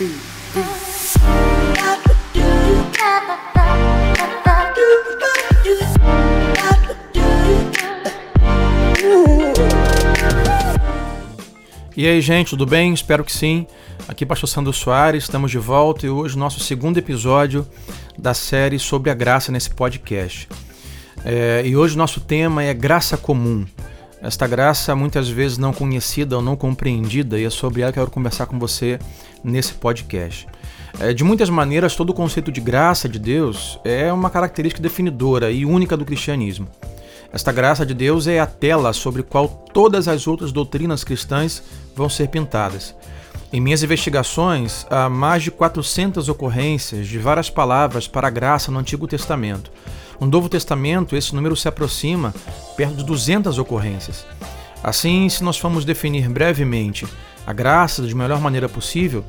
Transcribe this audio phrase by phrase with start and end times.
[0.00, 0.04] E
[12.06, 12.94] aí, gente, tudo bem?
[12.94, 13.66] Espero que sim.
[14.06, 17.66] Aqui Pastor Sandro Soares, estamos de volta e hoje nosso segundo episódio
[18.16, 20.48] da série sobre a graça nesse podcast.
[21.24, 23.66] É, e hoje nosso tema é graça comum.
[24.20, 28.02] Esta graça muitas vezes não conhecida ou não compreendida e é sobre ela que eu
[28.02, 28.98] quero conversar com você
[29.44, 30.46] nesse podcast.
[30.98, 35.50] É, de muitas maneiras, todo o conceito de graça de Deus é uma característica definidora
[35.52, 36.66] e única do cristianismo.
[37.32, 41.62] Esta graça de Deus é a tela sobre qual todas as outras doutrinas cristãs
[41.94, 42.94] vão ser pintadas.
[43.52, 48.78] Em minhas investigações, há mais de 400 ocorrências de várias palavras para a graça no
[48.78, 49.70] Antigo Testamento.
[50.20, 52.34] No Novo Testamento, esse número se aproxima
[52.76, 54.26] perto de 200 ocorrências.
[54.82, 57.06] Assim, se nós formos definir brevemente
[57.46, 59.24] a graça de melhor maneira possível,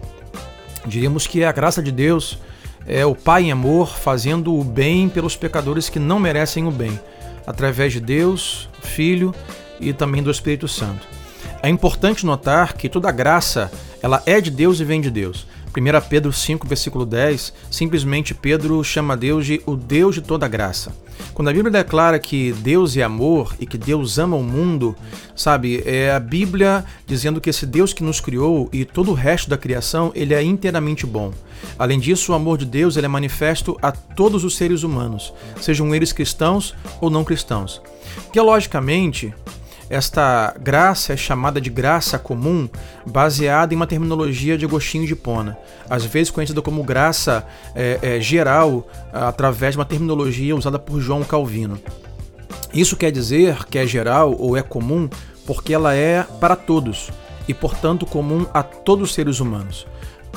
[0.86, 2.40] diríamos que a graça de Deus
[2.86, 7.00] é o Pai em amor fazendo o bem pelos pecadores que não merecem o bem
[7.46, 9.34] através de Deus, Filho
[9.80, 11.08] e também do Espírito Santo.
[11.62, 15.46] É importante notar que toda graça ela é de Deus e vem de Deus.
[15.80, 20.94] 1 Pedro 5, versículo 10, simplesmente Pedro chama Deus de o Deus de toda graça.
[21.34, 24.96] Quando a Bíblia declara que Deus é amor e que Deus ama o mundo,
[25.36, 29.50] sabe, é a Bíblia dizendo que esse Deus que nos criou e todo o resto
[29.50, 31.32] da criação, ele é inteiramente bom.
[31.78, 35.96] Além disso, o amor de Deus ele é manifesto a todos os seres humanos, sejam
[35.96, 37.82] eles cristãos ou não cristãos.
[38.34, 39.34] Teologicamente,
[39.90, 42.70] esta graça é chamada de graça comum,
[43.06, 45.58] baseada em uma terminologia de Agostinho de Pona,
[45.90, 51.24] às vezes conhecida como graça é, é, geral, através de uma terminologia usada por João
[51.24, 51.80] Calvino.
[52.72, 55.10] Isso quer dizer que é geral ou é comum
[55.46, 57.10] porque ela é para todos
[57.48, 59.88] e, portanto, comum a todos os seres humanos.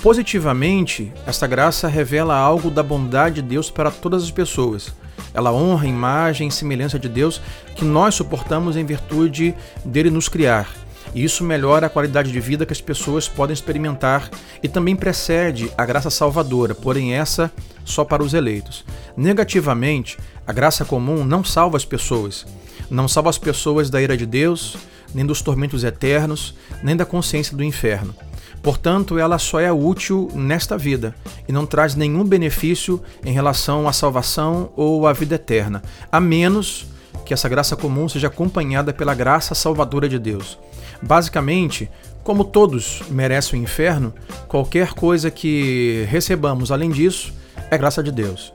[0.03, 4.95] Positivamente, esta graça revela algo da bondade de Deus para todas as pessoas
[5.35, 7.41] ela honra a imagem e semelhança de Deus
[7.75, 9.55] que nós suportamos em virtude
[9.85, 10.69] dele nos criar.
[11.15, 14.31] E isso melhora a qualidade de vida que as pessoas podem experimentar
[14.63, 17.53] e também precede a graça salvadora, porém essa
[17.85, 18.85] só para os eleitos.
[19.17, 22.47] Negativamente, a graça comum não salva as pessoas.
[22.91, 24.77] Não salva as pessoas da ira de Deus,
[25.15, 28.15] nem dos tormentos eternos, nem da consciência do inferno.
[28.61, 31.15] Portanto, ela só é útil nesta vida
[31.49, 36.87] e não traz nenhum benefício em relação à salvação ou à vida eterna, a menos
[37.25, 40.59] que essa graça comum seja acompanhada pela graça salvadora de Deus.
[41.01, 41.91] Basicamente,
[42.23, 44.15] como todos merecem o inferno,
[44.47, 47.33] qualquer coisa que recebamos além disso
[47.71, 48.53] é graça de Deus.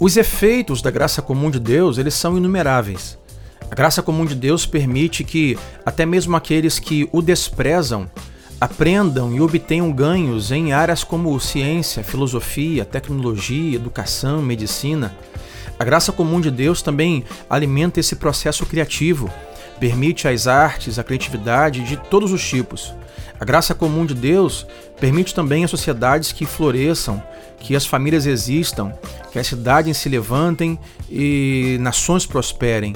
[0.00, 3.18] Os efeitos da graça comum de Deus, eles são inumeráveis.
[3.70, 8.10] A graça comum de Deus permite que até mesmo aqueles que o desprezam
[8.64, 15.14] aprendam e obtenham ganhos em áreas como ciência, filosofia, tecnologia, educação, medicina.
[15.78, 19.30] A graça comum de Deus também alimenta esse processo criativo,
[19.78, 22.94] permite as artes, a criatividade de todos os tipos.
[23.38, 24.66] A graça comum de Deus
[24.98, 27.22] permite também as sociedades que floresçam,
[27.60, 28.94] que as famílias existam,
[29.30, 30.78] que as cidades se levantem
[31.10, 32.94] e nações prosperem.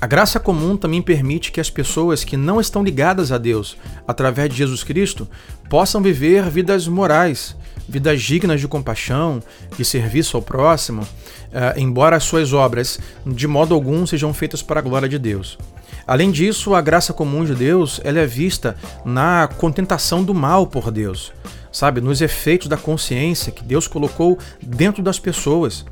[0.00, 3.76] A graça comum também permite que as pessoas que não estão ligadas a Deus,
[4.06, 5.26] através de Jesus Cristo,
[5.68, 7.56] possam viver vidas morais,
[7.88, 9.42] vidas dignas de compaixão,
[9.76, 11.06] de serviço ao próximo,
[11.52, 15.58] eh, embora as suas obras de modo algum sejam feitas para a glória de Deus.
[16.06, 20.92] Além disso, a graça comum de Deus ela é vista na contentação do mal por
[20.92, 21.32] Deus,
[21.72, 25.84] sabe, nos efeitos da consciência que Deus colocou dentro das pessoas.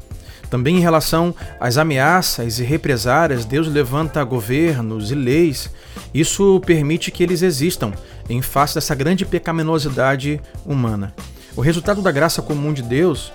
[0.50, 5.70] Também em relação às ameaças e represárias, Deus levanta governos e leis.
[6.14, 7.92] Isso permite que eles existam
[8.28, 11.14] em face dessa grande pecaminosidade humana.
[11.56, 13.32] O resultado da graça comum de Deus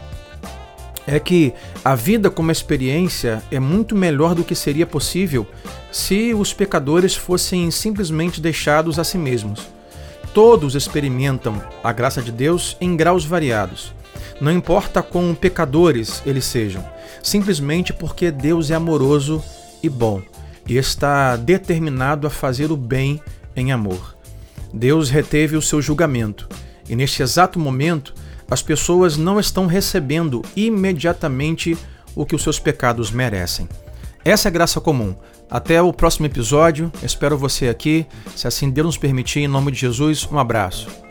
[1.07, 5.47] é que a vida como experiência é muito melhor do que seria possível
[5.91, 9.67] se os pecadores fossem simplesmente deixados a si mesmos.
[10.33, 13.93] Todos experimentam a graça de Deus em graus variados.
[14.41, 16.83] Não importa quão pecadores eles sejam,
[17.21, 19.43] simplesmente porque Deus é amoroso
[19.83, 20.19] e bom
[20.67, 23.21] e está determinado a fazer o bem
[23.55, 24.17] em amor.
[24.73, 26.49] Deus reteve o seu julgamento
[26.89, 28.15] e neste exato momento
[28.49, 31.77] as pessoas não estão recebendo imediatamente
[32.15, 33.69] o que os seus pecados merecem.
[34.25, 35.15] Essa é graça comum.
[35.49, 36.91] Até o próximo episódio.
[37.03, 38.05] Espero você aqui.
[38.35, 41.10] Se assim Deus nos permitir, em nome de Jesus, um abraço.